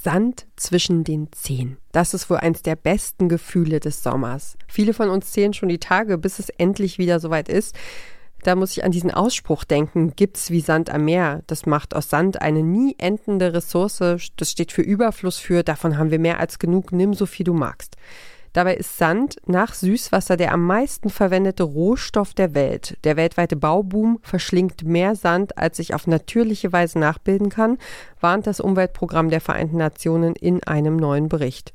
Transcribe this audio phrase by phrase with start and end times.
[0.00, 1.76] Sand zwischen den Zehen.
[1.90, 4.56] Das ist wohl eins der besten Gefühle des Sommers.
[4.68, 7.74] Viele von uns zählen schon die Tage, bis es endlich wieder soweit ist.
[8.44, 11.42] Da muss ich an diesen Ausspruch denken, gibt's wie Sand am Meer.
[11.48, 14.30] Das macht aus Sand eine nie endende Ressource.
[14.36, 17.52] Das steht für Überfluss für, davon haben wir mehr als genug, nimm so viel du
[17.52, 17.96] magst.
[18.52, 22.96] Dabei ist Sand nach Süßwasser der am meisten verwendete Rohstoff der Welt.
[23.04, 27.78] Der weltweite Bauboom verschlingt mehr Sand, als sich auf natürliche Weise nachbilden kann,
[28.20, 31.72] warnt das Umweltprogramm der Vereinten Nationen in einem neuen Bericht.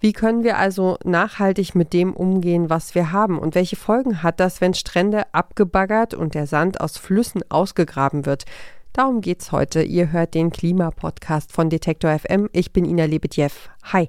[0.00, 3.38] Wie können wir also nachhaltig mit dem umgehen, was wir haben?
[3.38, 8.44] Und welche Folgen hat das, wenn Strände abgebaggert und der Sand aus Flüssen ausgegraben wird?
[8.92, 9.82] Darum geht's heute.
[9.82, 12.48] Ihr hört den Klimapodcast von Detektor FM.
[12.52, 13.50] Ich bin Ina Lebetjew.
[13.92, 14.08] Hi.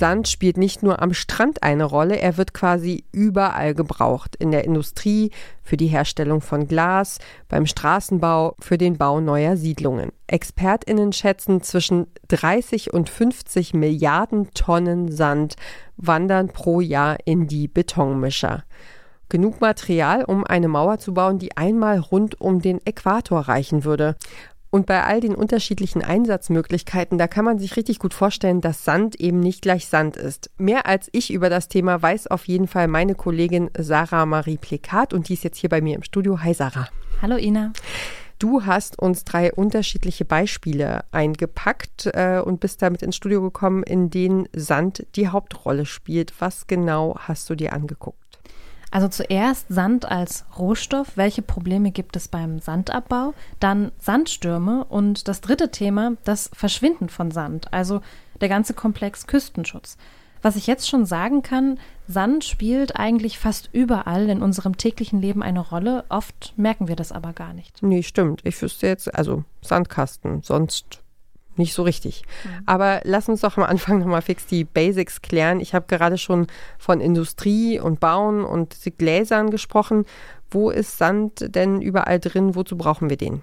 [0.00, 4.34] Sand spielt nicht nur am Strand eine Rolle, er wird quasi überall gebraucht.
[4.34, 5.30] In der Industrie,
[5.62, 7.18] für die Herstellung von Glas,
[7.50, 10.10] beim Straßenbau, für den Bau neuer Siedlungen.
[10.26, 15.56] Expertinnen schätzen, zwischen 30 und 50 Milliarden Tonnen Sand
[15.98, 18.64] wandern pro Jahr in die Betonmischer.
[19.28, 24.16] Genug Material, um eine Mauer zu bauen, die einmal rund um den Äquator reichen würde.
[24.70, 29.16] Und bei all den unterschiedlichen Einsatzmöglichkeiten, da kann man sich richtig gut vorstellen, dass Sand
[29.16, 30.50] eben nicht gleich Sand ist.
[30.58, 35.12] Mehr als ich über das Thema weiß auf jeden Fall meine Kollegin Sarah Marie Plekat
[35.12, 36.40] und die ist jetzt hier bei mir im Studio.
[36.44, 36.88] Hi Sarah.
[37.20, 37.72] Hallo Ina.
[38.38, 44.08] Du hast uns drei unterschiedliche Beispiele eingepackt äh, und bist damit ins Studio gekommen, in
[44.08, 46.32] denen Sand die Hauptrolle spielt.
[46.40, 48.29] Was genau hast du dir angeguckt?
[48.90, 51.16] Also zuerst Sand als Rohstoff.
[51.16, 53.34] Welche Probleme gibt es beim Sandabbau?
[53.60, 58.00] Dann Sandstürme und das dritte Thema, das Verschwinden von Sand, also
[58.40, 59.96] der ganze Komplex Küstenschutz.
[60.42, 61.78] Was ich jetzt schon sagen kann,
[62.08, 66.04] Sand spielt eigentlich fast überall in unserem täglichen Leben eine Rolle.
[66.08, 67.82] Oft merken wir das aber gar nicht.
[67.82, 68.40] Nee, stimmt.
[68.44, 70.99] Ich wüsste jetzt, also Sandkasten, sonst
[71.60, 72.24] nicht so richtig.
[72.42, 72.62] Mhm.
[72.66, 75.60] Aber lass uns doch am Anfang nochmal fix die Basics klären.
[75.60, 76.48] Ich habe gerade schon
[76.78, 80.04] von Industrie und Bauen und Gläsern gesprochen.
[80.50, 82.56] Wo ist Sand denn überall drin?
[82.56, 83.42] Wozu brauchen wir den?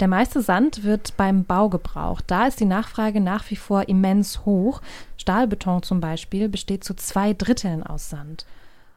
[0.00, 2.24] Der meiste Sand wird beim Bau gebraucht.
[2.26, 4.82] Da ist die Nachfrage nach wie vor immens hoch.
[5.16, 8.44] Stahlbeton zum Beispiel besteht zu zwei Dritteln aus Sand.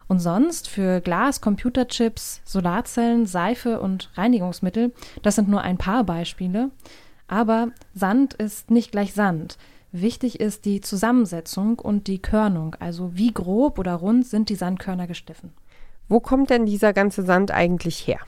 [0.08, 6.72] Und sonst für Glas, Computerchips, Solarzellen, Seife und Reinigungsmittel, das sind nur ein paar Beispiele.
[7.28, 9.58] Aber Sand ist nicht gleich Sand.
[9.92, 15.08] Wichtig ist die Zusammensetzung und die Körnung, also wie grob oder rund sind die Sandkörner
[15.08, 15.54] geschliffen.
[16.10, 18.20] Wo kommt denn dieser ganze Sand eigentlich her?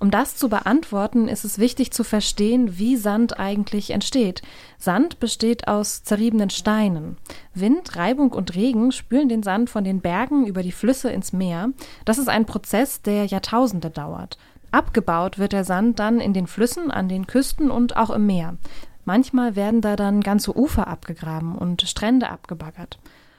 [0.00, 4.42] Um das zu beantworten, ist es wichtig zu verstehen, wie Sand eigentlich entsteht.
[4.78, 7.16] Sand besteht aus zerriebenen Steinen.
[7.54, 11.70] Wind, Reibung und Regen spülen den Sand von den Bergen über die Flüsse ins Meer.
[12.04, 14.38] Das ist ein Prozess, der Jahrtausende dauert.
[14.70, 18.56] Abgebaut wird der Sand dann in den Flüssen, an den Küsten und auch im Meer.
[19.04, 22.98] Manchmal werden da dann ganze Ufer abgegraben und Strände abgebaggert.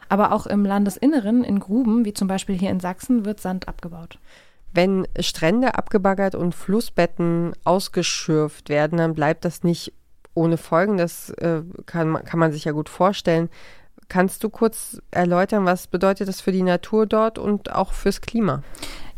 [0.09, 4.18] Aber auch im Landesinneren, in Gruben, wie zum Beispiel hier in Sachsen, wird Sand abgebaut.
[4.73, 9.94] Wenn Strände abgebaggert und Flussbetten ausgeschürft werden, dann bleibt das nicht
[10.34, 10.97] ohne Folgen.
[10.97, 13.50] Das äh, kann, kann man sich ja gut vorstellen.
[14.07, 18.63] Kannst du kurz erläutern, was bedeutet das für die Natur dort und auch fürs Klima?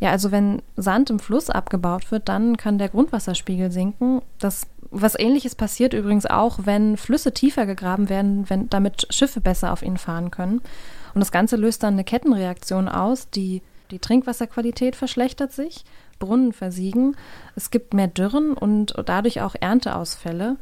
[0.01, 4.21] Ja, also wenn Sand im Fluss abgebaut wird, dann kann der Grundwasserspiegel sinken.
[4.39, 9.71] Das was ähnliches passiert übrigens auch, wenn Flüsse tiefer gegraben werden, wenn, damit Schiffe besser
[9.71, 10.61] auf ihnen fahren können.
[11.13, 13.29] Und das Ganze löst dann eine Kettenreaktion aus.
[13.29, 15.85] Die, die Trinkwasserqualität verschlechtert sich,
[16.19, 17.15] Brunnen versiegen,
[17.55, 20.57] es gibt mehr Dürren und dadurch auch Ernteausfälle.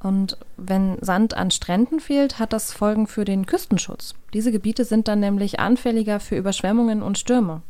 [0.00, 4.14] Und wenn Sand an Stränden fehlt, hat das Folgen für den Küstenschutz.
[4.32, 7.62] Diese Gebiete sind dann nämlich anfälliger für Überschwemmungen und Stürme.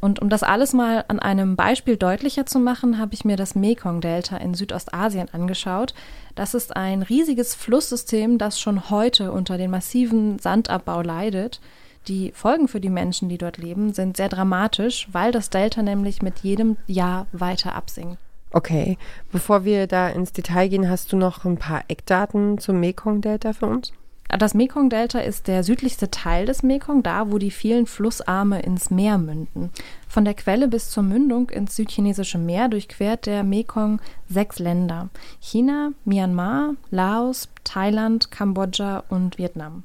[0.00, 3.54] Und um das alles mal an einem Beispiel deutlicher zu machen, habe ich mir das
[3.54, 5.94] Mekong-Delta in Südostasien angeschaut.
[6.34, 11.60] Das ist ein riesiges Flusssystem, das schon heute unter den massiven Sandabbau leidet.
[12.08, 16.22] Die Folgen für die Menschen, die dort leben, sind sehr dramatisch, weil das Delta nämlich
[16.22, 18.16] mit jedem Jahr weiter absinkt.
[18.52, 18.98] Okay,
[19.30, 23.66] bevor wir da ins Detail gehen, hast du noch ein paar Eckdaten zum Mekong-Delta für
[23.66, 23.92] uns?
[24.38, 29.18] Das Mekong-Delta ist der südlichste Teil des Mekong, da wo die vielen Flussarme ins Meer
[29.18, 29.70] münden.
[30.08, 35.08] Von der Quelle bis zur Mündung ins südchinesische Meer durchquert der Mekong sechs Länder:
[35.40, 39.82] China, Myanmar, Laos, Thailand, Kambodscha und Vietnam.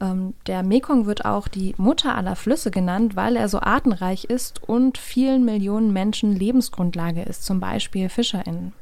[0.00, 4.62] Ähm, der Mekong wird auch die Mutter aller Flüsse genannt, weil er so artenreich ist
[4.62, 8.72] und vielen Millionen Menschen Lebensgrundlage ist, zum Beispiel FischerInnen.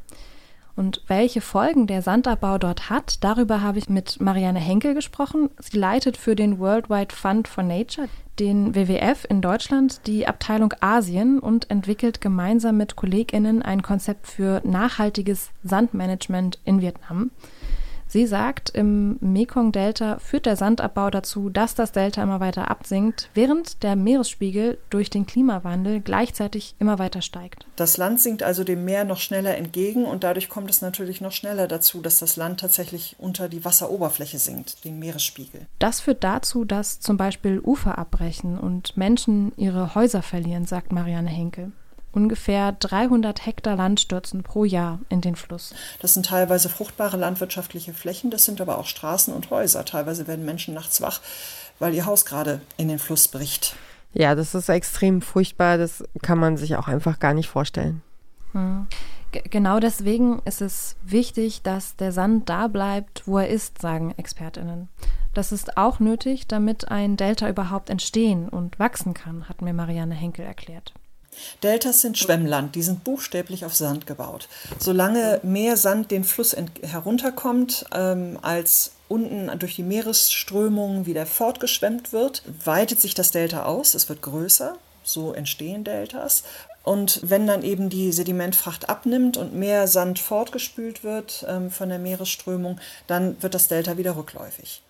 [0.77, 5.51] Und welche Folgen der Sandabbau dort hat, darüber habe ich mit Marianne Henkel gesprochen.
[5.59, 8.09] Sie leitet für den Worldwide Fund for Nature,
[8.41, 14.61] den WWF in Deutschland, die Abteilung Asien und entwickelt gemeinsam mit KollegInnen ein Konzept für
[14.65, 17.31] nachhaltiges Sandmanagement in Vietnam.
[18.15, 23.83] Sie sagt, im Mekong-Delta führt der Sandabbau dazu, dass das Delta immer weiter absinkt, während
[23.83, 27.67] der Meeresspiegel durch den Klimawandel gleichzeitig immer weiter steigt.
[27.75, 31.33] Das Land sinkt also dem Meer noch schneller entgegen und dadurch kommt es natürlich noch
[31.33, 35.67] schneller dazu, dass das Land tatsächlich unter die Wasseroberfläche sinkt, den Meeresspiegel.
[35.81, 41.31] Das führt dazu, dass zum Beispiel Ufer abbrechen und Menschen ihre Häuser verlieren, sagt Marianne
[41.31, 41.73] Henkel
[42.15, 45.75] ungefähr 300 Hektar Land stürzen pro Jahr in den Fluss.
[46.01, 49.85] Das sind teilweise fruchtbare landwirtschaftliche Flächen, das sind aber auch Straßen und Häuser.
[49.85, 51.21] Teilweise werden Menschen nachts wach,
[51.79, 53.77] weil ihr Haus gerade in den Fluss bricht.
[54.13, 58.03] Ja, das ist extrem furchtbar, das kann man sich auch einfach gar nicht vorstellen.
[58.53, 58.87] Hm.
[59.33, 64.89] Genau deswegen ist es wichtig, dass der Sand da bleibt, wo er ist, sagen Expertinnen.
[65.33, 70.15] Das ist auch nötig, damit ein Delta überhaupt entstehen und wachsen kann, hat mir Marianne
[70.15, 70.95] Henkel erklärt.
[71.63, 74.49] Deltas sind Schwemmland, die sind buchstäblich auf Sand gebaut.
[74.79, 82.43] Solange mehr Sand den Fluss herunterkommt, ähm, als unten durch die Meeresströmungen wieder fortgeschwemmt wird,
[82.65, 86.43] weitet sich das Delta aus, es wird größer, so entstehen Deltas.
[86.83, 91.99] Und wenn dann eben die Sedimentfracht abnimmt und mehr Sand fortgespült wird ähm, von der
[91.99, 94.83] Meeresströmung, dann wird das Delta wieder rückläufig.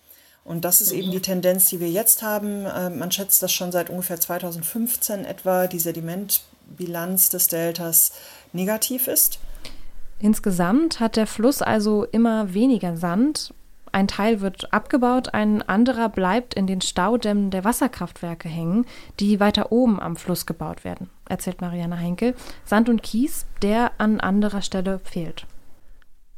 [0.45, 2.65] Und das ist eben die Tendenz, die wir jetzt haben.
[2.73, 8.11] Ähm, man schätzt, dass schon seit ungefähr 2015 etwa die Sedimentbilanz des Deltas
[8.53, 9.39] negativ ist.
[10.19, 13.53] Insgesamt hat der Fluss also immer weniger Sand.
[13.91, 18.85] Ein Teil wird abgebaut, ein anderer bleibt in den Staudämmen der Wasserkraftwerke hängen,
[19.19, 22.35] die weiter oben am Fluss gebaut werden, erzählt Marianne Heinkel.
[22.65, 25.47] Sand und Kies, der an anderer Stelle fehlt.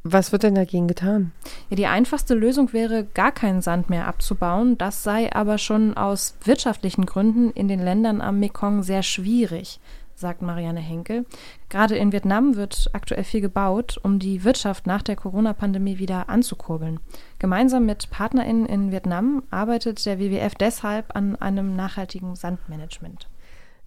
[0.09, 1.33] Was wird denn dagegen getan?
[1.69, 4.77] Ja, die einfachste Lösung wäre, gar keinen Sand mehr abzubauen.
[4.77, 9.81] Das sei aber schon aus wirtschaftlichen Gründen in den Ländern am Mekong sehr schwierig,
[10.15, 11.25] sagt Marianne Henkel.
[11.67, 17.01] Gerade in Vietnam wird aktuell viel gebaut, um die Wirtschaft nach der Corona-Pandemie wieder anzukurbeln.
[17.39, 23.26] Gemeinsam mit PartnerInnen in Vietnam arbeitet der WWF deshalb an einem nachhaltigen Sandmanagement.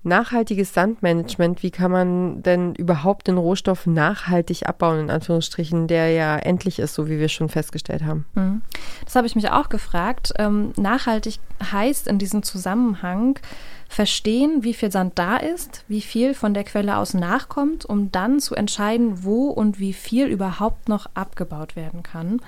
[0.02, 6.38] Nachhaltiges Sandmanagement, wie kann man denn überhaupt den Rohstoff nachhaltig abbauen, in Anführungsstrichen, der ja
[6.38, 8.24] endlich ist, so wie wir schon festgestellt haben?
[8.34, 8.62] Mhm.
[9.04, 10.32] Das habe ich mich auch gefragt.
[10.38, 11.38] Ähm, nachhaltig
[11.70, 13.38] heißt in diesem Zusammenhang
[13.90, 18.40] verstehen, wie viel Sand da ist, wie viel von der Quelle aus nachkommt, um dann
[18.40, 22.40] zu entscheiden, wo und wie viel überhaupt noch abgebaut werden kann.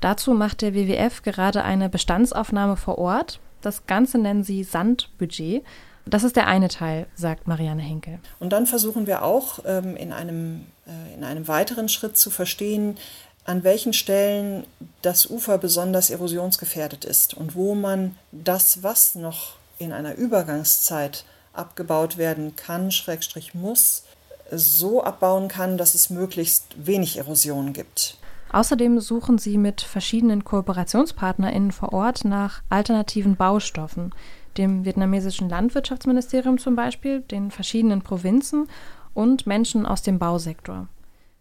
[0.00, 3.38] Dazu macht der WWF gerade eine Bestandsaufnahme vor Ort.
[3.60, 5.62] Das Ganze nennen sie Sandbudget.
[6.10, 8.18] Das ist der eine Teil, sagt Marianne Henkel.
[8.40, 12.98] Und dann versuchen wir auch ähm, in, einem, äh, in einem weiteren Schritt zu verstehen,
[13.44, 14.64] an welchen Stellen
[15.02, 22.18] das Ufer besonders erosionsgefährdet ist und wo man das, was noch in einer Übergangszeit abgebaut
[22.18, 24.04] werden kann, Schrägstrich muss,
[24.50, 28.18] so abbauen kann, dass es möglichst wenig Erosion gibt.
[28.52, 34.12] Außerdem suchen sie mit verschiedenen KooperationspartnerInnen vor Ort nach alternativen Baustoffen
[34.56, 38.68] dem vietnamesischen Landwirtschaftsministerium zum Beispiel, den verschiedenen Provinzen
[39.14, 40.88] und Menschen aus dem Bausektor.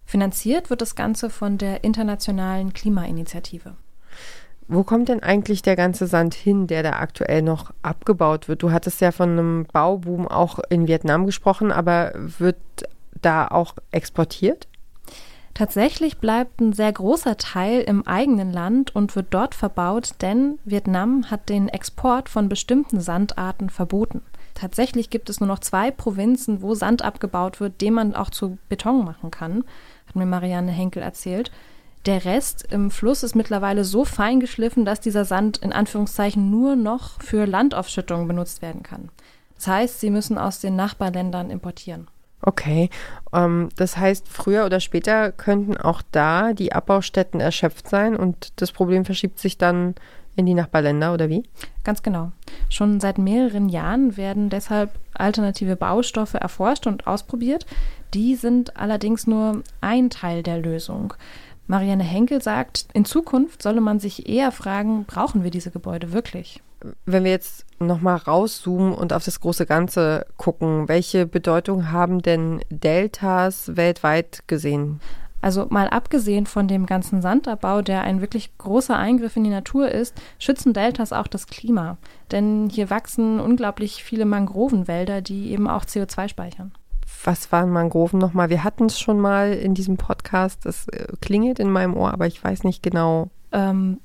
[0.06, 3.76] Finanziert wird das Ganze von der Internationalen Klimainitiative.
[4.68, 8.62] Wo kommt denn eigentlich der ganze Sand hin, der da aktuell noch abgebaut wird?
[8.62, 12.58] Du hattest ja von einem Bauboom auch in Vietnam gesprochen, aber wird
[13.22, 14.68] da auch exportiert?
[15.60, 21.30] Tatsächlich bleibt ein sehr großer Teil im eigenen Land und wird dort verbaut, denn Vietnam
[21.30, 24.22] hat den Export von bestimmten Sandarten verboten.
[24.56, 28.58] Tatsächlich gibt es nur noch zwei Provinzen, wo Sand abgebaut wird, den man auch zu
[28.70, 29.66] Beton machen kann,
[30.08, 31.52] hat mir Marianne Henkel erzählt.
[32.06, 36.78] Der Rest im Fluss ist mittlerweile so fein geschliffen, dass dieser Sand in Anführungszeichen nur
[36.78, 39.10] noch für Landaufschüttungen benutzt werden kann.
[39.56, 42.08] Das heißt, sie müssen aus den Nachbarländern importieren.
[42.42, 42.90] Okay,
[43.34, 48.72] ähm, das heißt, früher oder später könnten auch da die Abbaustätten erschöpft sein und das
[48.72, 49.96] Problem verschiebt sich dann
[50.36, 51.44] in die Nachbarländer oder wie?
[51.84, 52.32] Ganz genau.
[52.70, 57.66] Schon seit mehreren Jahren werden deshalb alternative Baustoffe erforscht und ausprobiert.
[58.14, 61.14] Die sind allerdings nur ein Teil der Lösung.
[61.68, 66.62] Marianne Henkel sagt, in Zukunft solle man sich eher fragen, brauchen wir diese Gebäude wirklich?
[67.06, 72.62] Wenn wir jetzt nochmal rauszoomen und auf das große Ganze gucken, welche Bedeutung haben denn
[72.70, 75.00] Deltas weltweit gesehen?
[75.42, 79.90] Also mal abgesehen von dem ganzen Sandabbau, der ein wirklich großer Eingriff in die Natur
[79.90, 81.98] ist, schützen Deltas auch das Klima.
[82.32, 86.74] Denn hier wachsen unglaublich viele Mangrovenwälder, die eben auch CO2 speichern.
[87.24, 88.50] Was waren Mangroven nochmal?
[88.50, 90.66] Wir hatten es schon mal in diesem Podcast.
[90.66, 93.30] Das äh, klingelt in meinem Ohr, aber ich weiß nicht genau.
[93.52, 94.00] Ähm,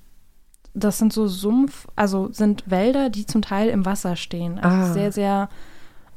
[0.74, 4.58] das sind so Sumpf, also sind Wälder, die zum Teil im Wasser stehen.
[4.58, 4.92] Also Ah.
[4.92, 5.48] sehr, sehr,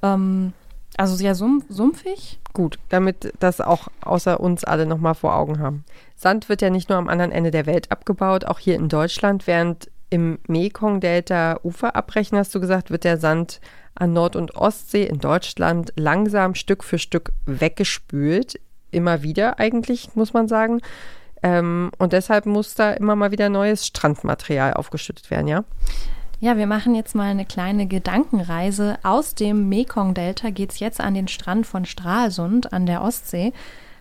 [0.02, 0.54] ähm,
[0.98, 2.40] also sehr sumpf, sumpfig.
[2.54, 5.84] Gut, damit das auch außer uns alle nochmal vor Augen haben.
[6.16, 9.46] Sand wird ja nicht nur am anderen Ende der Welt abgebaut, auch hier in Deutschland,
[9.46, 13.60] während im Mekong-Delta Ufer abbrechen, hast du gesagt, wird der Sand
[13.94, 18.60] an Nord- und Ostsee in Deutschland langsam Stück für Stück weggespült.
[18.90, 20.82] Immer wieder eigentlich, muss man sagen.
[21.44, 25.64] Ähm, und deshalb muss da immer mal wieder neues Strandmaterial aufgeschüttet werden, ja?
[26.40, 29.00] Ja, wir machen jetzt mal eine kleine Gedankenreise.
[29.02, 33.54] Aus dem Mekong-Delta geht es jetzt an den Strand von Stralsund an der Ostsee.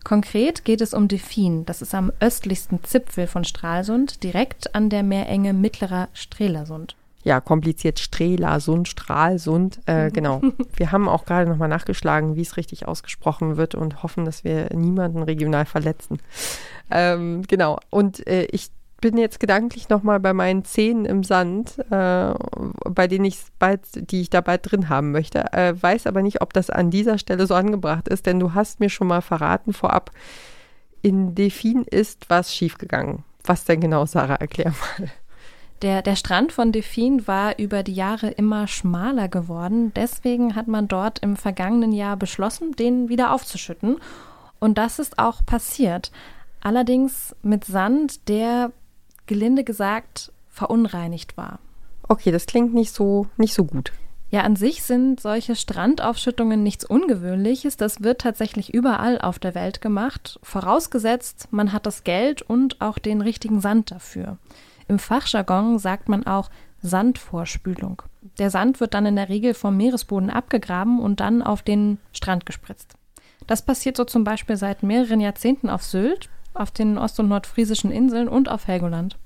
[0.04, 1.64] Konkret geht es um Delfin.
[1.64, 6.94] Das ist am östlichsten Zipfel von Stralsund, direkt an der Meerenge Mittlerer Strelasund.
[7.26, 10.40] Ja, kompliziert Strelasund, Stralsund, äh, genau.
[10.76, 14.72] Wir haben auch gerade nochmal nachgeschlagen, wie es richtig ausgesprochen wird und hoffen, dass wir
[14.72, 16.20] niemanden regional verletzen.
[16.88, 17.80] Ähm, genau.
[17.90, 22.34] Und äh, ich bin jetzt gedanklich nochmal bei meinen Zähnen im Sand, äh,
[22.88, 23.80] bei denen ich bald,
[24.12, 25.52] die ich da bald drin haben möchte.
[25.52, 28.78] Äh, weiß aber nicht, ob das an dieser Stelle so angebracht ist, denn du hast
[28.78, 30.12] mir schon mal verraten vorab,
[31.02, 33.24] in Delfin ist was schiefgegangen.
[33.42, 34.36] Was denn genau, Sarah?
[34.36, 35.10] Erklär mal.
[35.82, 39.92] Der, der Strand von Delfin war über die Jahre immer schmaler geworden.
[39.94, 43.98] Deswegen hat man dort im vergangenen Jahr beschlossen, den wieder aufzuschütten.
[44.58, 46.10] Und das ist auch passiert.
[46.60, 48.72] Allerdings mit Sand, der
[49.26, 51.58] gelinde gesagt verunreinigt war.
[52.08, 53.92] Okay, das klingt nicht so, nicht so gut.
[54.30, 57.76] Ja, an sich sind solche Strandaufschüttungen nichts Ungewöhnliches.
[57.76, 62.98] Das wird tatsächlich überall auf der Welt gemacht, vorausgesetzt, man hat das Geld und auch
[62.98, 64.38] den richtigen Sand dafür.
[64.88, 66.50] Im Fachjargon sagt man auch
[66.82, 68.02] Sandvorspülung.
[68.38, 72.46] Der Sand wird dann in der Regel vom Meeresboden abgegraben und dann auf den Strand
[72.46, 72.94] gespritzt.
[73.46, 77.90] Das passiert so zum Beispiel seit mehreren Jahrzehnten auf Sylt, auf den ost- und nordfriesischen
[77.90, 79.16] Inseln und auf Helgoland.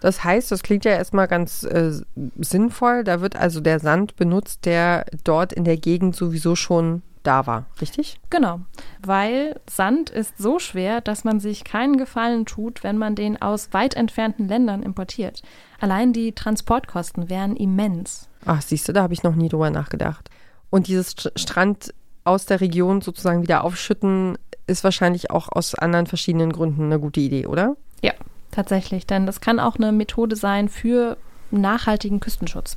[0.00, 1.92] Das heißt, das klingt ja erstmal ganz äh,
[2.38, 3.02] sinnvoll.
[3.02, 7.66] Da wird also der Sand benutzt, der dort in der Gegend sowieso schon da war,
[7.80, 8.18] richtig?
[8.30, 8.60] Genau,
[9.04, 13.72] weil Sand ist so schwer, dass man sich keinen Gefallen tut, wenn man den aus
[13.72, 15.42] weit entfernten Ländern importiert.
[15.78, 18.28] Allein die Transportkosten wären immens.
[18.46, 20.30] Ach, siehst du, da habe ich noch nie drüber nachgedacht.
[20.70, 21.94] Und dieses St Strand
[22.24, 27.20] aus der Region sozusagen wieder aufschütten, ist wahrscheinlich auch aus anderen verschiedenen Gründen eine gute
[27.20, 27.76] Idee, oder?
[28.02, 28.12] Ja,
[28.50, 31.16] tatsächlich, denn das kann auch eine Methode sein für
[31.50, 32.76] nachhaltigen Küstenschutz.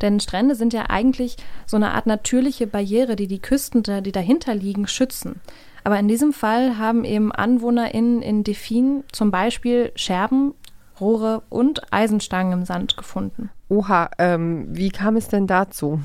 [0.00, 4.54] Denn Strände sind ja eigentlich so eine Art natürliche Barriere, die die Küsten, die dahinter
[4.54, 5.40] liegen, schützen.
[5.84, 10.54] Aber in diesem Fall haben eben AnwohnerInnen in Delfin zum Beispiel Scherben,
[11.00, 13.50] Rohre und Eisenstangen im Sand gefunden.
[13.68, 16.00] Oha, ähm, wie kam es denn dazu?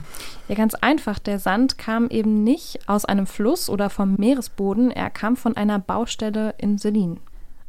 [0.47, 1.19] Ja, ganz einfach.
[1.19, 5.79] Der Sand kam eben nicht aus einem Fluss oder vom Meeresboden, er kam von einer
[5.79, 7.19] Baustelle in Selin.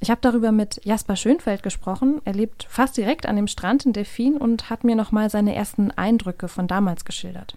[0.03, 2.21] Ich habe darüber mit Jasper Schönfeld gesprochen.
[2.25, 5.93] Er lebt fast direkt an dem Strand in Delfin und hat mir nochmal seine ersten
[5.93, 7.57] Eindrücke von damals geschildert.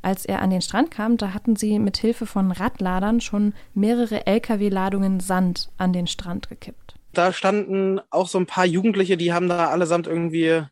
[0.00, 4.24] Als er an den Strand kam, da hatten sie mit Hilfe von Radladern schon mehrere
[4.24, 6.94] Lkw-Ladungen Sand an den Strand gekippt.
[7.12, 10.62] Da standen auch so ein paar Jugendliche, die haben da allesamt irgendwie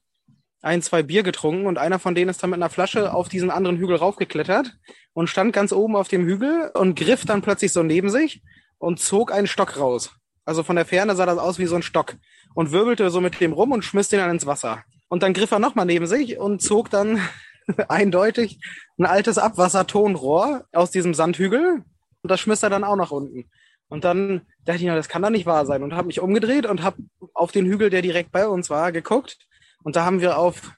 [0.62, 3.50] ein, zwei Bier getrunken und einer von denen ist dann mit einer Flasche auf diesen
[3.50, 4.78] anderen Hügel raufgeklettert
[5.14, 8.40] und stand ganz oben auf dem Hügel und griff dann plötzlich so neben sich
[8.78, 10.12] und zog einen Stock raus.
[10.48, 12.16] Also von der Ferne sah das aus wie so ein Stock
[12.54, 14.82] und wirbelte so mit dem rum und schmiss den dann ins Wasser.
[15.08, 17.20] Und dann griff er nochmal neben sich und zog dann
[17.88, 18.58] eindeutig
[18.98, 21.84] ein altes Abwassertonrohr aus diesem Sandhügel
[22.22, 23.50] und das schmiss er dann auch nach unten.
[23.90, 26.64] Und dann dachte ich, na, das kann doch nicht wahr sein und habe mich umgedreht
[26.64, 26.96] und habe
[27.34, 29.36] auf den Hügel, der direkt bei uns war, geguckt.
[29.82, 30.72] Und da haben wir auf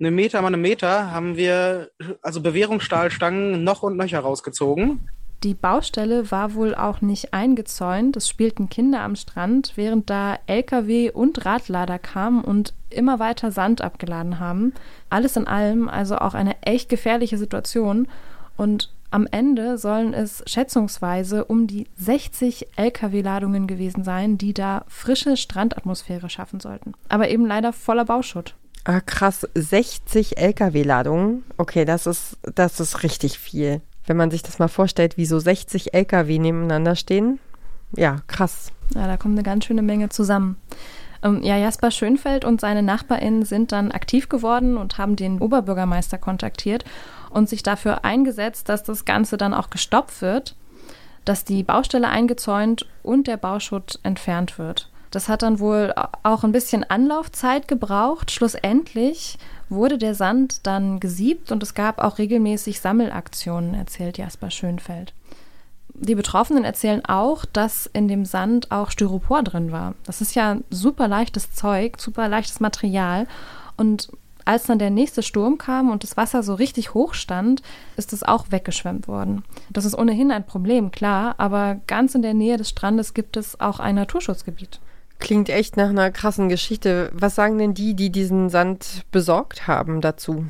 [0.00, 1.90] eine Meter mal eine Meter, haben wir
[2.22, 5.08] also Bewährungsstahlstangen noch und nöcher rausgezogen.
[5.42, 8.16] Die Baustelle war wohl auch nicht eingezäunt.
[8.16, 13.80] Es spielten Kinder am Strand, während da Lkw und Radlader kamen und immer weiter Sand
[13.80, 14.72] abgeladen haben.
[15.10, 18.06] Alles in allem also auch eine echt gefährliche Situation.
[18.56, 25.36] Und am Ende sollen es schätzungsweise um die 60 Lkw-Ladungen gewesen sein, die da frische
[25.36, 26.92] Strandatmosphäre schaffen sollten.
[27.08, 28.54] Aber eben leider voller Bauschutt.
[28.84, 31.44] Ah, krass, 60 Lkw-Ladungen.
[31.56, 33.80] Okay, das ist, das ist richtig viel.
[34.06, 37.38] Wenn man sich das mal vorstellt, wie so 60 Lkw nebeneinander stehen.
[37.96, 38.72] Ja, krass.
[38.94, 40.56] Ja, da kommt eine ganz schöne Menge zusammen.
[41.22, 46.18] Ähm, ja, Jasper Schönfeld und seine NachbarInnen sind dann aktiv geworden und haben den Oberbürgermeister
[46.18, 46.84] kontaktiert
[47.30, 50.56] und sich dafür eingesetzt, dass das Ganze dann auch gestoppt wird.
[51.24, 54.90] dass die Baustelle eingezäunt und der Bauschutt entfernt wird.
[55.12, 55.94] Das hat dann wohl
[56.24, 58.32] auch ein bisschen Anlaufzeit gebraucht.
[58.32, 59.38] Schlussendlich
[59.68, 65.14] wurde der Sand dann gesiebt und es gab auch regelmäßig Sammelaktionen, erzählt Jasper Schönfeld.
[65.94, 69.94] Die Betroffenen erzählen auch, dass in dem Sand auch Styropor drin war.
[70.04, 73.26] Das ist ja super leichtes Zeug, super leichtes Material.
[73.76, 74.08] Und
[74.44, 77.62] als dann der nächste Sturm kam und das Wasser so richtig hoch stand,
[77.96, 79.44] ist es auch weggeschwemmt worden.
[79.70, 83.60] Das ist ohnehin ein Problem, klar, aber ganz in der Nähe des Strandes gibt es
[83.60, 84.80] auch ein Naturschutzgebiet.
[85.22, 87.10] Klingt echt nach einer krassen Geschichte.
[87.14, 90.46] Was sagen denn die, die diesen Sand besorgt haben dazu?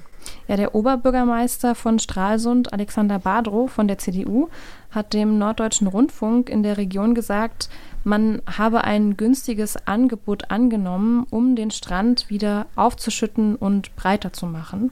[0.49, 4.49] Ja, der Oberbürgermeister von Stralsund, Alexander Badrow von der CDU,
[4.91, 7.69] hat dem Norddeutschen Rundfunk in der Region gesagt,
[8.03, 14.91] man habe ein günstiges Angebot angenommen, um den Strand wieder aufzuschütten und breiter zu machen.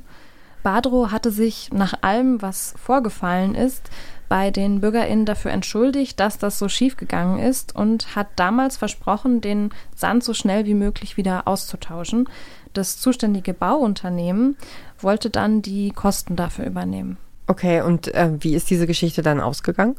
[0.62, 3.90] Badrow hatte sich nach allem, was vorgefallen ist,
[4.28, 9.40] bei den BürgerInnen dafür entschuldigt, dass das so schief gegangen ist und hat damals versprochen,
[9.40, 12.28] den Sand so schnell wie möglich wieder auszutauschen.
[12.72, 14.56] Das zuständige Bauunternehmen
[15.00, 17.16] wollte dann die Kosten dafür übernehmen.
[17.48, 19.96] Okay, und äh, wie ist diese Geschichte dann ausgegangen?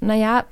[0.00, 0.44] Naja,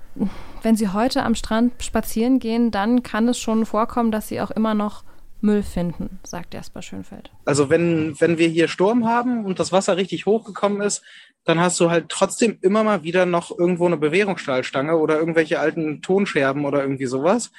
[0.62, 4.50] wenn Sie heute am Strand spazieren gehen, dann kann es schon vorkommen, dass Sie auch
[4.50, 5.04] immer noch
[5.40, 7.31] Müll finden, sagt Jasper Schönfeld.
[7.45, 11.02] Also wenn, wenn wir hier Sturm haben und das Wasser richtig hochgekommen ist,
[11.45, 16.02] dann hast du halt trotzdem immer mal wieder noch irgendwo eine Bewährungsstahlstange oder irgendwelche alten
[16.02, 17.52] Tonscherben oder irgendwie sowas,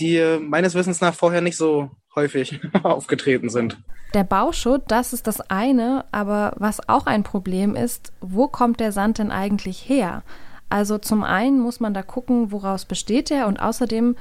[0.00, 3.78] die meines Wissens nach vorher nicht so häufig aufgetreten sind.
[4.14, 8.90] Der Bauschutt, das ist das eine, aber was auch ein Problem ist, wo kommt der
[8.90, 10.22] Sand denn eigentlich her?
[10.70, 14.16] Also zum einen muss man da gucken, woraus besteht er und außerdem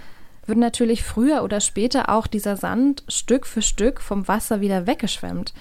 [0.48, 5.54] wird natürlich früher oder später auch dieser Sand Stück für Stück vom Wasser wieder weggeschwemmt.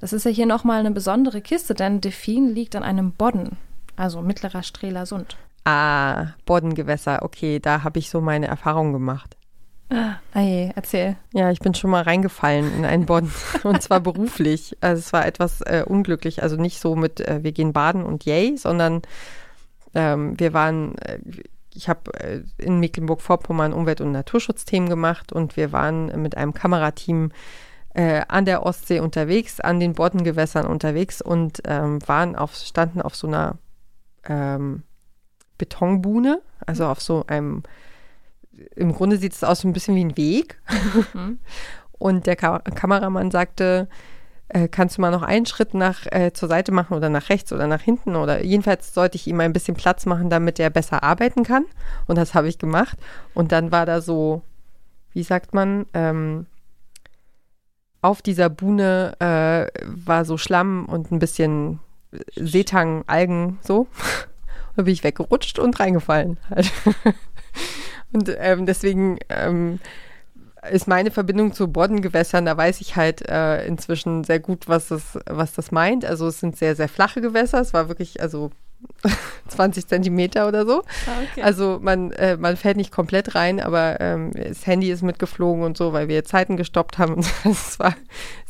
[0.00, 3.56] Das ist ja hier nochmal eine besondere Kiste, denn Delfin liegt an einem Bodden,
[3.96, 5.36] also mittlerer Strehler Sund.
[5.64, 9.36] Ah, Boddengewässer, okay, da habe ich so meine Erfahrungen gemacht.
[9.88, 11.16] Ah, je, erzähl.
[11.32, 14.76] Ja, ich bin schon mal reingefallen in einen Bodden und zwar beruflich.
[14.80, 18.24] Also es war etwas äh, unglücklich, also nicht so mit äh, wir gehen baden und
[18.24, 19.02] yay, sondern
[19.94, 21.18] ähm, wir waren, äh,
[21.76, 27.30] ich habe äh, in Mecklenburg-Vorpommern Umwelt- und Naturschutzthemen gemacht und wir waren mit einem Kamerateam
[27.94, 33.16] äh, an der Ostsee unterwegs, an den Boddengewässern unterwegs und ähm, waren auf, standen auf
[33.16, 33.56] so einer
[34.24, 34.82] ähm,
[35.58, 37.62] Betonbuhne, also auf so einem,
[38.74, 40.60] im Grunde sieht es aus so ein bisschen wie ein Weg.
[41.14, 41.38] Mhm.
[41.92, 43.88] und der Ka Kameramann sagte,
[44.48, 47.52] äh, kannst du mal noch einen Schritt nach äh, zur Seite machen oder nach rechts
[47.52, 51.02] oder nach hinten oder jedenfalls sollte ich ihm ein bisschen Platz machen, damit er besser
[51.02, 51.64] arbeiten kann.
[52.06, 52.96] Und das habe ich gemacht.
[53.34, 54.42] Und dann war da so,
[55.12, 56.46] wie sagt man, ähm,
[58.02, 61.80] auf dieser Buhne äh, war so Schlamm und ein bisschen
[62.36, 63.88] Seetang, Algen, so.
[64.76, 66.38] da bin ich weggerutscht und reingefallen.
[66.50, 66.70] Halt.
[68.12, 69.80] und ähm, deswegen ähm,
[70.70, 75.18] ist meine Verbindung zu Boddengewässern, da weiß ich halt äh, inzwischen sehr gut, was das,
[75.26, 76.04] was das meint.
[76.04, 77.60] Also es sind sehr, sehr flache Gewässer.
[77.60, 78.50] Es war wirklich, also
[79.48, 80.82] 20 Zentimeter oder so.
[81.06, 81.42] Ah, okay.
[81.42, 85.76] Also man, äh, man fällt nicht komplett rein, aber ähm, das Handy ist mitgeflogen und
[85.76, 87.24] so, weil wir Zeiten gestoppt haben.
[87.44, 87.94] Das war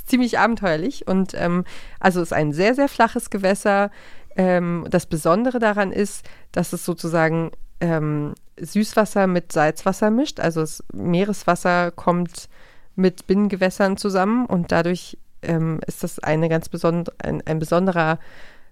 [0.06, 1.06] ziemlich abenteuerlich.
[1.06, 1.64] Und ähm,
[2.00, 3.90] also es ist ein sehr, sehr flaches Gewässer.
[4.36, 7.50] Ähm, das Besondere daran ist, dass es sozusagen
[7.80, 10.40] ähm, Süßwasser mit Salzwasser mischt.
[10.40, 12.48] Also das Meereswasser kommt
[12.94, 18.18] mit Binnengewässern zusammen und dadurch ähm, ist das eine ganz besonder, ein, ein besonderer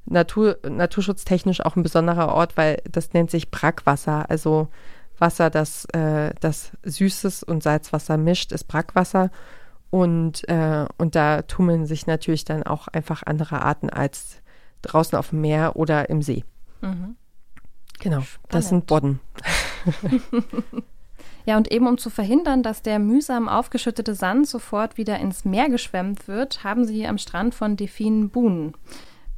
[0.07, 4.29] Natur, naturschutztechnisch auch ein besonderer Ort, weil das nennt sich Brackwasser.
[4.31, 4.69] Also
[5.19, 9.31] Wasser, das, äh, das Süßes und Salzwasser mischt, ist Brackwasser.
[9.91, 14.43] Und, äh, und da tummeln sich natürlich dann auch einfach andere Arten als
[14.83, 16.45] draußen auf dem Meer oder im See.
[16.81, 17.17] Mhm.
[18.01, 18.55] Genau, Spannend.
[18.55, 19.21] das sind Bodden.
[21.47, 25.69] ja, und eben um zu verhindern, dass der mühsam aufgeschüttete Sand sofort wieder ins Meer
[25.69, 28.75] geschwemmt wird, haben sie hier am Strand von Delfinen Buhnen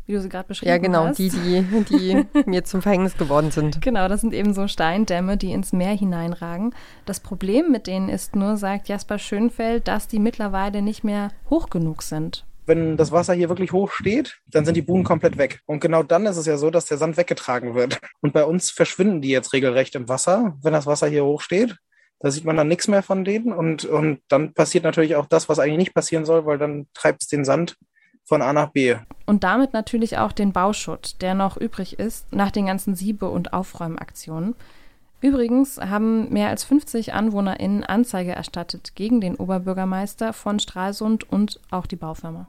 [0.06, 0.76] wie du sie gerade beschrieben hast.
[0.76, 1.18] Ja, genau, hast.
[1.18, 3.82] die, die, die mir zum Verhängnis geworden sind.
[3.82, 6.74] Genau, das sind eben so Steindämme, die ins Meer hineinragen.
[7.04, 11.70] Das Problem mit denen ist nur, sagt Jasper Schönfeld, dass die mittlerweile nicht mehr hoch
[11.70, 12.44] genug sind.
[12.66, 15.60] Wenn das Wasser hier wirklich hoch steht, dann sind die Buhnen komplett weg.
[15.66, 18.00] Und genau dann ist es ja so, dass der Sand weggetragen wird.
[18.20, 21.76] Und bei uns verschwinden die jetzt regelrecht im Wasser, wenn das Wasser hier hoch steht.
[22.18, 23.52] Da sieht man dann nichts mehr von denen.
[23.52, 27.22] Und, und dann passiert natürlich auch das, was eigentlich nicht passieren soll, weil dann treibt
[27.22, 27.76] es den Sand
[28.24, 28.96] von A nach B.
[29.26, 33.52] Und damit natürlich auch den Bauschutt, der noch übrig ist nach den ganzen Siebe- und
[33.52, 34.56] Aufräumaktionen.
[35.20, 41.86] Übrigens haben mehr als 50 AnwohnerInnen Anzeige erstattet gegen den Oberbürgermeister von Stralsund und auch
[41.86, 42.48] die Baufirma.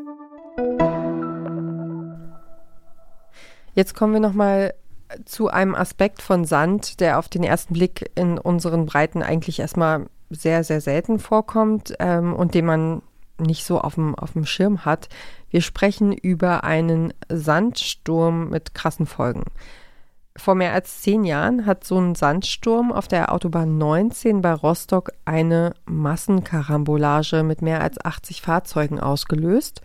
[3.73, 4.73] Jetzt kommen wir nochmal
[5.25, 10.07] zu einem Aspekt von Sand, der auf den ersten Blick in unseren Breiten eigentlich erstmal
[10.29, 13.01] sehr, sehr selten vorkommt ähm, und den man
[13.37, 15.09] nicht so auf dem, auf dem Schirm hat.
[15.49, 19.43] Wir sprechen über einen Sandsturm mit krassen Folgen.
[20.37, 25.11] Vor mehr als zehn Jahren hat so ein Sandsturm auf der Autobahn 19 bei Rostock
[25.25, 29.81] eine Massenkarambolage mit mehr als 80 Fahrzeugen ausgelöst.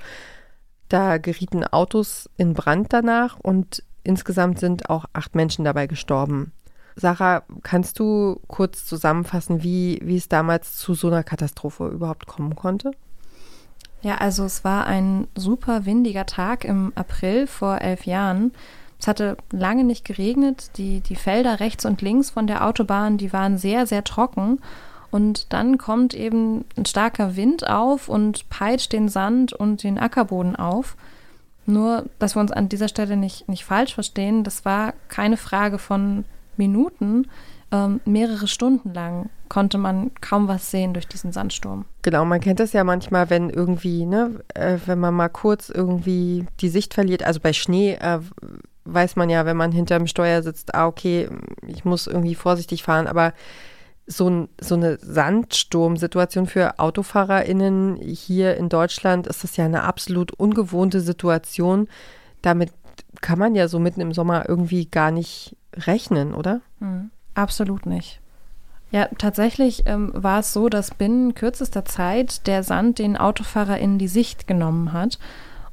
[0.89, 6.53] Da gerieten Autos in Brand danach und Insgesamt sind auch acht Menschen dabei gestorben.
[6.95, 12.55] Sarah, kannst du kurz zusammenfassen, wie, wie es damals zu so einer Katastrophe überhaupt kommen
[12.55, 12.93] konnte?
[14.03, 18.53] Ja, also es war ein super windiger Tag im April vor elf Jahren.
[19.01, 20.71] Es hatte lange nicht geregnet.
[20.77, 24.61] Die, die Felder rechts und links von der Autobahn, die waren sehr, sehr trocken.
[25.11, 30.57] Und dann kommt eben ein starker Wind auf und peitscht den Sand und den Ackerboden
[30.57, 30.97] auf.
[31.67, 35.79] Nur, dass wir uns an dieser Stelle nicht, nicht falsch verstehen, das war keine Frage
[35.79, 36.25] von
[36.57, 37.27] Minuten.
[37.73, 41.85] Ähm, mehrere Stunden lang konnte man kaum was sehen durch diesen Sandsturm.
[42.03, 46.47] Genau, man kennt das ja manchmal, wenn irgendwie, ne, äh, wenn man mal kurz irgendwie
[46.61, 47.25] die Sicht verliert.
[47.25, 48.21] Also bei Schnee äh,
[48.85, 51.29] weiß man ja, wenn man hinterm Steuer sitzt, ah, okay,
[51.67, 53.33] ich muss irgendwie vorsichtig fahren, aber
[54.07, 61.01] so, so eine Sandsturmsituation für AutofahrerInnen hier in Deutschland ist das ja eine absolut ungewohnte
[61.01, 61.89] Situation.
[62.43, 62.71] Damit
[63.21, 66.61] kann man ja so mitten im Sommer irgendwie gar nicht rechnen, oder?
[66.81, 67.11] Mhm.
[67.35, 68.21] Absolut nicht.
[68.93, 74.09] Ja, tatsächlich ähm, war es so, dass binnen kürzester Zeit der Sand den AutofahrerInnen die
[74.09, 75.19] Sicht genommen hat.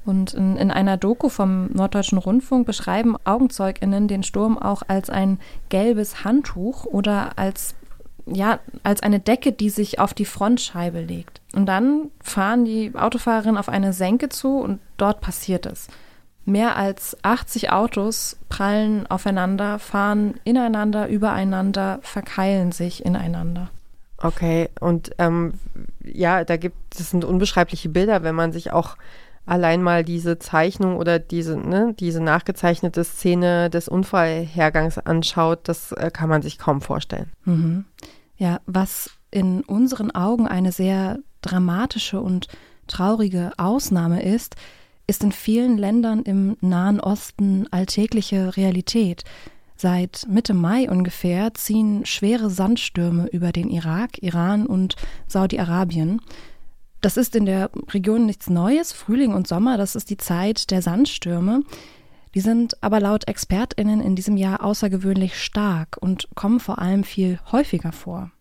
[0.06, 5.39] Und in, in, einer Doku vom Norddeutschen Rundfunk beschreiben AugenzeugInnen den Sturm auch als ein
[5.69, 7.76] gelbes Handtuch oder als
[8.26, 11.42] ja, als eine Decke, die sich auf die Frontscheibe legt.
[11.54, 15.88] Und dann fahren die Autofahrerinnen auf eine Senke zu und dort passiert es.
[16.46, 23.70] Mehr als 80 Autos prallen aufeinander, fahren ineinander, übereinander, verkeilen sich ineinander.
[24.18, 25.54] Okay, und ähm,
[26.04, 28.98] ja, da gibt es sind unbeschreibliche Bilder, wenn man sich auch
[29.46, 36.12] allein mal diese Zeichnung oder diese, ne, diese nachgezeichnete Szene des Unfallhergangs anschaut, das äh,
[36.12, 37.32] kann man sich kaum vorstellen.
[37.46, 37.86] Mhm.
[38.38, 42.48] Ja, was in unseren Augen eine sehr dramatische und
[42.88, 44.56] traurige Ausnahme ist,
[45.08, 49.24] ist in vielen Ländern im Nahen Osten alltägliche Realität.
[49.76, 54.96] Seit Mitte Mai ungefähr ziehen schwere Sandstürme über den Irak, Iran und
[55.28, 56.22] Saudi-Arabien.
[57.04, 58.94] Das ist in der Region nichts Neues.
[58.94, 61.63] Frühling und Sommer, das ist die Zeit der Sandstürme.
[62.34, 67.39] Die sind aber laut Expertinnen in diesem Jahr außergewöhnlich stark und kommen vor allem viel
[67.52, 68.32] häufiger vor.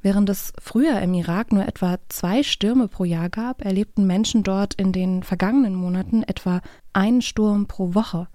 [0.00, 4.74] Während es früher im Irak nur etwa zwei Stürme pro Jahr gab, erlebten Menschen dort
[4.74, 6.60] in den vergangenen Monaten etwa
[6.92, 8.26] einen Sturm pro Woche.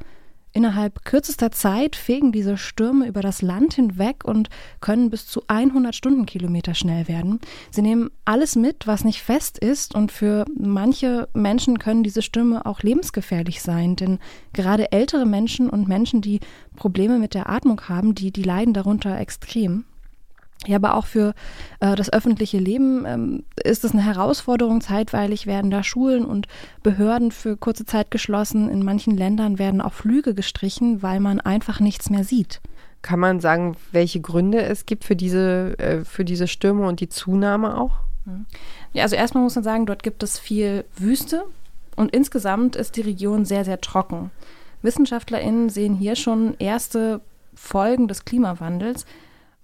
[0.58, 4.50] Innerhalb kürzester Zeit fegen diese Stürme über das Land hinweg und
[4.82, 7.39] können bis zu 100 Stundenkilometer schnell werden.
[7.70, 12.65] Sie nehmen alles mit, was nicht fest ist und für manche Menschen können diese Stürme
[12.65, 14.17] auch lebensgefährlich sein, denn
[14.52, 16.39] gerade ältere Menschen und Menschen, die
[16.76, 19.86] Probleme mit der Atmung haben, die, die leiden darunter extrem.
[20.67, 21.34] Ja, aber auch für
[21.80, 24.82] äh, das öffentliche Leben ähm, ist es eine Herausforderung.
[24.82, 26.47] Zeitweilig werden da Schulen und
[26.84, 28.69] Behörden für kurze Zeit geschlossen.
[28.69, 32.62] In manchen Ländern werden auch Flüge gestrichen, weil man einfach nichts mehr sieht.
[33.01, 37.10] Kann man sagen, welche Gründe es gibt für diese, äh, für diese Stürme und die
[37.10, 37.99] Zunahme auch?
[38.25, 38.45] Mhm.
[38.91, 41.45] Ja, also erstmal muss man sagen, dort gibt es viel Wüste
[41.95, 44.32] und insgesamt ist die Region sehr, sehr trocken.
[44.82, 47.21] WissenschaftlerInnen sehen hier schon erste
[47.56, 49.06] Folgen des Klimawandels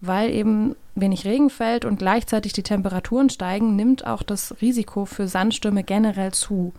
[0.06, 5.28] weil eben wenig Regen fällt und gleichzeitig die Temperaturen steigen, nimmt auch das Risiko für
[5.28, 6.74] Sandstürme generell zu.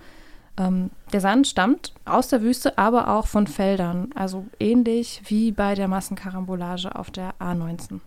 [0.58, 5.74] Ähm, der Sand stammt aus der Wüste, aber auch von Feldern, also ähnlich wie bei
[5.74, 8.00] der Massenkarambolage auf der A19.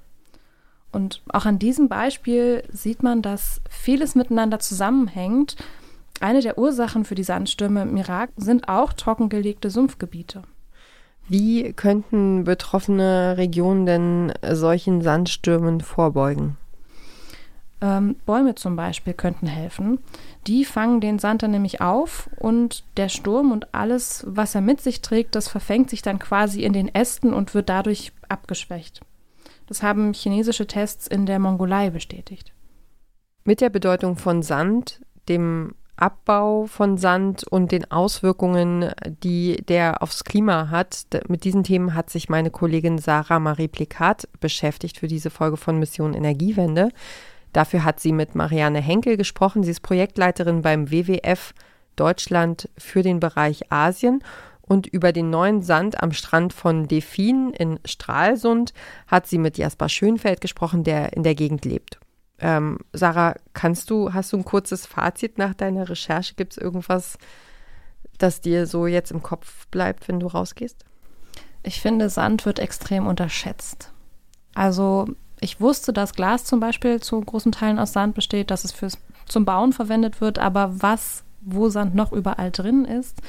[0.91, 5.56] Und auch an diesem Beispiel sieht man, dass vieles miteinander zusammenhängt.
[6.19, 10.43] Eine der Ursachen für die Sandstürme im Irak sind auch trockengelegte Sumpfgebiete.
[11.29, 16.57] Wie könnten betroffene Regionen denn solchen Sandstürmen vorbeugen?
[17.79, 19.99] Ähm, Bäume zum Beispiel könnten helfen.
[20.47, 24.81] Die fangen den Sand dann nämlich auf und der Sturm und alles, was er mit
[24.81, 29.01] sich trägt, das verfängt sich dann quasi in den Ästen und wird dadurch abgeschwächt.
[29.67, 32.53] Das haben chinesische Tests in der Mongolei bestätigt.
[33.43, 38.91] Mit der Bedeutung von Sand, dem Abbau von Sand und den Auswirkungen,
[39.23, 41.05] die der aufs Klima hat.
[41.27, 45.79] Mit diesen Themen hat sich meine Kollegin Sarah Marie Plikat beschäftigt für diese Folge von
[45.79, 46.89] Mission Energiewende.
[47.51, 49.63] Dafür hat sie mit Marianne Henkel gesprochen.
[49.63, 51.53] Sie ist Projektleiterin beim WWF
[51.95, 54.23] Deutschland für den Bereich Asien.
[54.62, 58.73] Und über den neuen Sand am Strand von Defin in Stralsund
[59.07, 61.99] hat sie mit Jasper Schönfeld gesprochen, der in der Gegend lebt.
[62.39, 66.36] Ähm, Sarah, kannst du, hast du ein kurzes Fazit nach deiner Recherche?
[66.36, 67.17] Gibt es irgendwas,
[68.17, 70.86] das dir so jetzt im Kopf bleibt, wenn du rausgehst?
[71.63, 73.91] Ich finde, Sand wird extrem unterschätzt.
[74.54, 75.08] Also
[75.39, 78.97] ich wusste, dass Glas zum Beispiel zu großen Teilen aus Sand besteht, dass es fürs,
[79.28, 83.21] zum Bauen verwendet wird, aber was, wo Sand noch überall drin ist,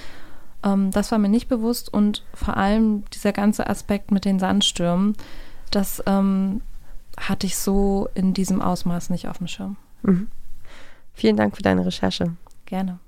[0.63, 5.17] ähm, das war mir nicht bewusst und vor allem dieser ganze Aspekt mit den Sandstürmen,
[5.71, 6.63] das ähm,
[7.19, 9.77] hatte ich so in diesem Ausmaß nicht auf dem Schirm.
[10.03, 10.29] Mhm.
[11.13, 12.37] Vielen Dank für deine Recherche.
[12.67, 12.99] Gerne.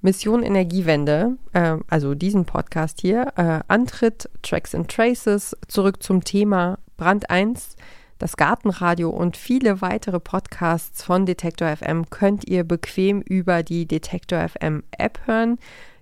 [0.00, 6.78] Mission Energiewende, äh, also diesen Podcast hier, äh, Antritt, Tracks and Traces, zurück zum Thema
[6.96, 7.76] Brand 1,
[8.18, 14.48] das Gartenradio und viele weitere Podcasts von Detektor FM könnt ihr bequem über die Detektor
[14.48, 15.58] FM App hören.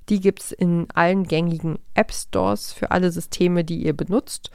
[0.09, 4.51] Die gibt es in allen gängigen App Stores für alle Systeme, die ihr benutzt.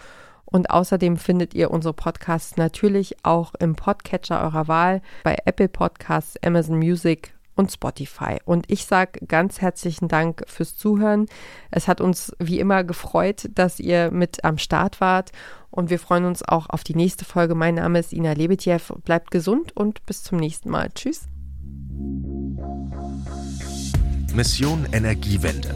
[0.52, 6.36] Und außerdem findet ihr unsere Podcasts natürlich auch im Podcatcher eurer Wahl bei Apple Podcasts,
[6.44, 8.38] Amazon Music und Spotify.
[8.46, 11.28] Und ich sage ganz herzlichen Dank fürs Zuhören.
[11.72, 15.32] Es hat uns wie immer gefreut, dass ihr mit am Start wart.
[15.70, 17.56] Und wir freuen uns auch auf die nächste Folge.
[17.56, 18.96] Mein Name ist Ina Lebetjew.
[19.04, 20.90] Bleibt gesund und bis zum nächsten Mal.
[20.96, 21.28] Tschüss.
[24.34, 25.76] Mission Energiewende